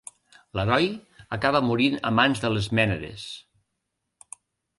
L'heroi 0.59 0.87
acaba 1.37 1.61
morint 1.67 1.99
a 2.11 2.13
mans 2.21 2.41
de 2.47 2.51
les 2.55 2.71
Mènades. 2.81 3.27